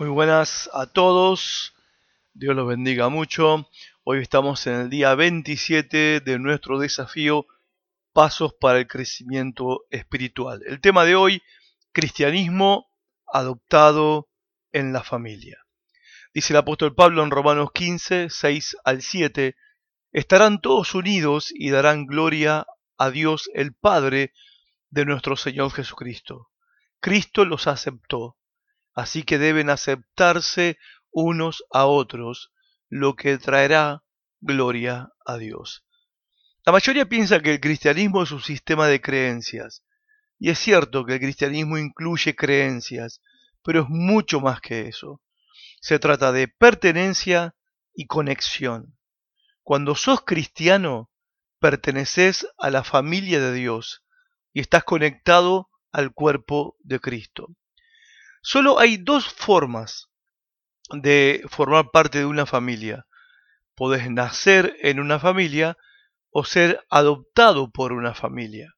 [0.00, 1.74] Muy buenas a todos,
[2.32, 3.68] Dios los bendiga mucho.
[4.02, 7.46] Hoy estamos en el día 27 de nuestro desafío
[8.14, 10.62] Pasos para el Crecimiento Espiritual.
[10.64, 11.42] El tema de hoy,
[11.92, 12.90] cristianismo
[13.30, 14.30] adoptado
[14.72, 15.66] en la familia.
[16.32, 19.54] Dice el apóstol Pablo en Romanos 15, 6 al 7,
[20.12, 22.64] estarán todos unidos y darán gloria
[22.96, 24.32] a Dios el Padre
[24.88, 26.48] de nuestro Señor Jesucristo.
[27.00, 28.38] Cristo los aceptó
[29.00, 30.78] así que deben aceptarse
[31.10, 32.52] unos a otros,
[32.88, 34.04] lo que traerá
[34.40, 35.84] gloria a Dios.
[36.66, 39.82] La mayoría piensa que el cristianismo es un sistema de creencias,
[40.38, 43.22] y es cierto que el cristianismo incluye creencias,
[43.62, 45.22] pero es mucho más que eso.
[45.80, 47.54] Se trata de pertenencia
[47.94, 48.98] y conexión.
[49.62, 51.10] Cuando sos cristiano,
[51.58, 54.04] perteneces a la familia de Dios
[54.52, 57.48] y estás conectado al cuerpo de Cristo.
[58.42, 60.08] Solo hay dos formas
[60.90, 63.06] de formar parte de una familia.
[63.74, 65.76] Podés nacer en una familia
[66.30, 68.74] o ser adoptado por una familia.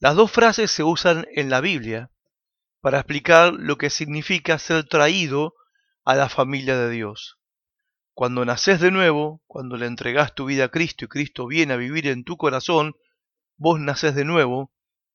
[0.00, 2.10] Las dos frases se usan en la Biblia
[2.80, 5.54] para explicar lo que significa ser traído
[6.04, 7.38] a la familia de Dios.
[8.12, 11.78] Cuando naces de nuevo, cuando le entregás tu vida a Cristo y Cristo viene a
[11.78, 12.94] vivir en tu corazón,
[13.56, 14.72] vos naces de nuevo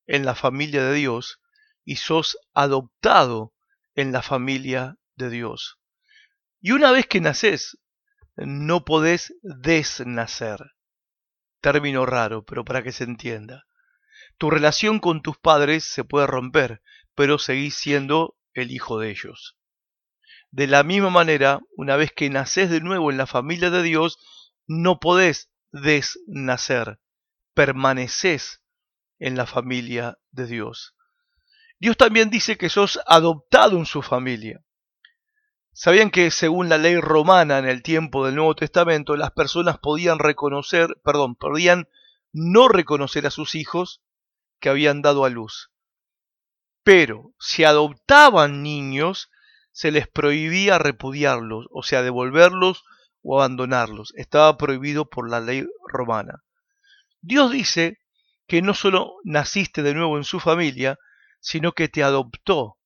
[0.07, 1.39] en la familia de Dios
[1.85, 3.53] y sos adoptado
[3.99, 5.77] en la familia de Dios.
[6.61, 7.77] Y una vez que naces,
[8.37, 10.71] no podés desnacer.
[11.59, 13.65] Término raro, pero para que se entienda.
[14.37, 16.81] Tu relación con tus padres se puede romper,
[17.13, 19.57] pero seguís siendo el hijo de ellos.
[20.49, 24.17] De la misma manera, una vez que naces de nuevo en la familia de Dios,
[24.65, 27.01] no podés desnacer,
[27.53, 28.61] permaneces
[29.19, 30.95] en la familia de Dios.
[31.79, 34.61] Dios también dice que sos adoptado en su familia.
[35.71, 40.19] ¿Sabían que según la ley romana en el tiempo del Nuevo Testamento, las personas podían
[40.19, 41.87] reconocer, perdón, podían
[42.33, 44.01] no reconocer a sus hijos
[44.59, 45.71] que habían dado a luz?
[46.83, 49.29] Pero si adoptaban niños,
[49.71, 52.83] se les prohibía repudiarlos, o sea, devolverlos
[53.21, 54.11] o abandonarlos.
[54.17, 56.43] Estaba prohibido por la ley romana.
[57.21, 57.99] Dios dice
[58.47, 60.97] que no solo naciste de nuevo en su familia,
[61.39, 62.77] sino que te adoptó.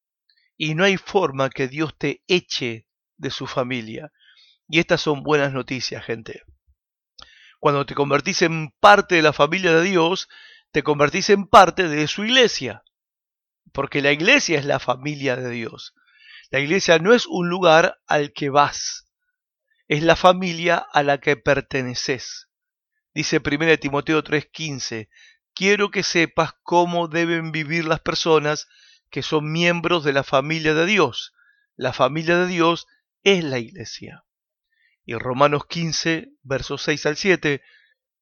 [0.58, 2.88] Y no hay forma que Dios te eche
[3.18, 4.12] de su familia.
[4.68, 6.44] Y estas son buenas noticias, gente.
[7.60, 10.28] Cuando te convertís en parte de la familia de Dios,
[10.72, 12.84] te convertís en parte de su iglesia.
[13.72, 15.94] Porque la iglesia es la familia de Dios.
[16.54, 19.08] La iglesia no es un lugar al que vas,
[19.88, 22.48] es la familia a la que perteneces.
[23.14, 25.10] Dice 1 Timoteo 3:15,
[25.54, 28.68] quiero que sepas cómo deben vivir las personas
[29.10, 31.34] que son miembros de la familia de Dios.
[31.76, 32.88] La familia de Dios
[33.24, 34.26] es la iglesia.
[35.06, 37.62] Y Romanos 15, versos 6 al 7,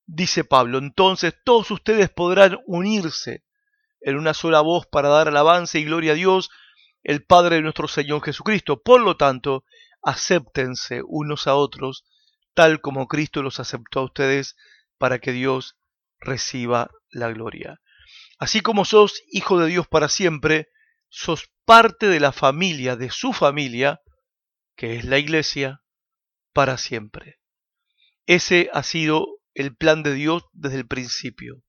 [0.06, 3.46] dice Pablo, entonces todos ustedes podrán unirse
[4.02, 6.50] en una sola voz para dar alabanza y gloria a Dios,
[7.04, 8.82] el Padre de nuestro Señor Jesucristo.
[8.82, 9.64] Por lo tanto,
[10.02, 12.04] acéptense unos a otros,
[12.54, 14.56] tal como Cristo los aceptó a ustedes,
[14.98, 15.78] para que Dios
[16.22, 17.82] reciba la gloria.
[18.38, 20.70] Así como sos hijo de Dios para siempre,
[21.10, 24.02] sos parte de la familia, de su familia,
[24.76, 25.84] que es la iglesia,
[26.54, 27.40] para siempre.
[28.26, 31.64] Ese ha sido el plan de Dios desde el principio.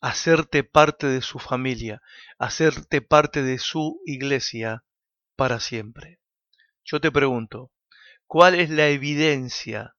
[0.00, 2.00] Hacerte parte de su familia,
[2.38, 4.84] hacerte parte de su iglesia
[5.34, 6.20] para siempre.
[6.84, 7.72] Yo te pregunto,
[8.26, 9.96] ¿cuál es la evidencia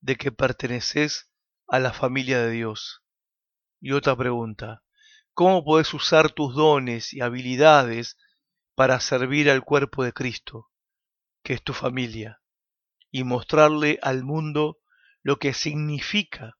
[0.00, 1.30] de que perteneces
[1.68, 3.03] a la familia de Dios?
[3.86, 4.82] Y otra pregunta,
[5.34, 8.16] ¿cómo puedes usar tus dones y habilidades
[8.74, 10.70] para servir al cuerpo de Cristo,
[11.42, 12.40] que es tu familia,
[13.10, 14.78] y mostrarle al mundo
[15.22, 16.56] lo que significa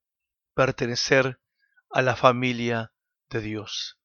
[0.53, 1.41] pertenecer
[1.89, 2.93] a la familia
[3.31, 3.99] de Dios?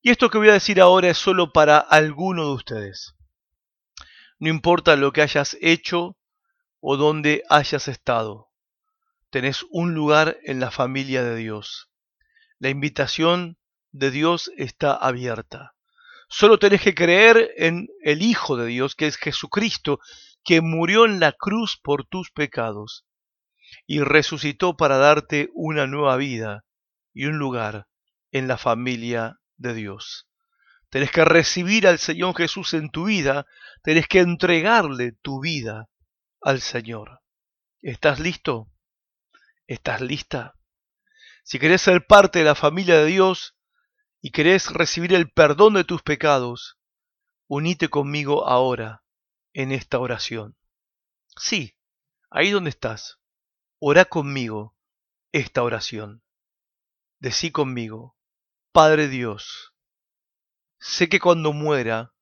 [0.00, 3.14] Y esto que voy a decir ahora es solo para alguno de ustedes.
[4.40, 6.18] No importa lo que hayas hecho
[6.80, 8.50] o dónde hayas estado,
[9.30, 11.90] tenés un lugar en la familia de Dios.
[12.62, 13.58] La invitación
[13.90, 15.74] de Dios está abierta.
[16.28, 19.98] Solo tenés que creer en el Hijo de Dios, que es Jesucristo,
[20.44, 23.04] que murió en la cruz por tus pecados
[23.84, 26.64] y resucitó para darte una nueva vida
[27.12, 27.88] y un lugar
[28.30, 30.28] en la familia de Dios.
[30.88, 33.44] Tenés que recibir al Señor Jesús en tu vida,
[33.82, 35.88] tenés que entregarle tu vida
[36.40, 37.22] al Señor.
[37.80, 38.70] ¿Estás listo?
[39.66, 40.54] ¿Estás lista?
[41.42, 43.56] Si querés ser parte de la familia de Dios
[44.20, 46.78] y querés recibir el perdón de tus pecados,
[47.48, 49.02] unite conmigo ahora
[49.52, 50.56] en esta oración.
[51.36, 51.76] Sí,
[52.30, 53.18] ahí donde estás,
[53.80, 54.76] ora conmigo
[55.32, 56.22] esta oración.
[57.18, 58.16] Decí conmigo,
[58.70, 59.74] Padre Dios,
[60.78, 62.14] sé que cuando muera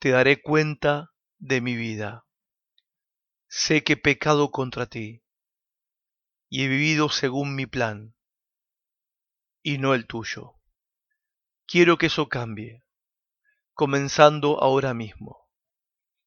[0.00, 2.26] te daré cuenta de mi vida.
[3.46, 5.22] Sé que he pecado contra ti
[6.50, 8.14] y he vivido según mi plan
[9.68, 10.54] y no el tuyo.
[11.66, 12.86] Quiero que eso cambie,
[13.74, 15.46] comenzando ahora mismo.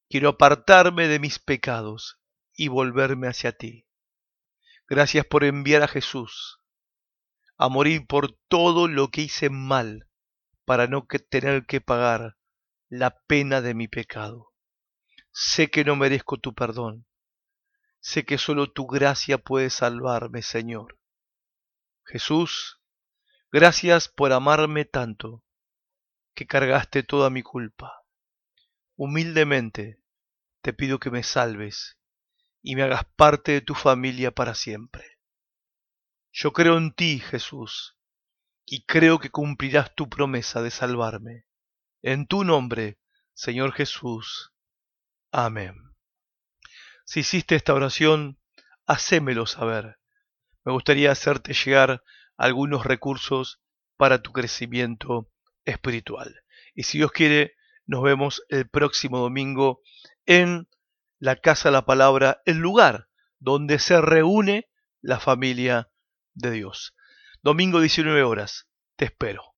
[0.08, 2.20] Quiero apartarme de mis pecados
[2.54, 3.88] y volverme hacia ti.
[4.88, 6.60] Gracias por enviar a Jesús
[7.58, 10.08] a morir por todo lo que hice mal
[10.64, 12.38] para no tener que pagar
[12.90, 14.54] la pena de mi pecado.
[15.32, 17.08] Sé que no merezco tu perdón.
[18.02, 21.00] Sé que solo tu gracia puede salvarme, Señor.
[22.06, 22.81] Jesús,
[23.52, 25.44] gracias por amarme tanto
[26.34, 28.04] que cargaste toda mi culpa.
[28.96, 30.00] Humildemente
[30.62, 31.98] te pido que me salves
[32.62, 35.20] y me hagas parte de tu familia para siempre.
[36.32, 37.98] Yo creo en ti, Jesús,
[38.66, 41.46] y creo que cumplirás tu promesa de salvarme.
[42.02, 43.00] En tu nombre,
[43.34, 44.54] Señor Jesús.
[45.32, 45.76] Amén.
[47.04, 48.40] Si hiciste esta oración,
[48.86, 50.00] hacémelo saber.
[50.64, 52.04] Me gustaría hacerte llegar
[52.42, 53.62] algunos recursos
[53.98, 55.30] para tu crecimiento
[55.64, 56.44] espiritual.
[56.74, 57.54] Y si Dios quiere,
[57.86, 59.82] nos vemos el próximo domingo
[60.26, 60.68] en
[61.20, 64.68] la Casa de la Palabra, el lugar donde se reúne
[65.02, 65.92] la familia
[66.34, 66.96] de Dios.
[67.44, 68.68] Domingo 19 horas.
[68.96, 69.51] Te espero.